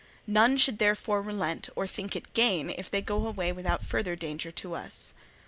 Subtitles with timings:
[0.25, 4.51] None should therefore relent or think it gain if they go away without further danger
[4.53, 5.13] to us.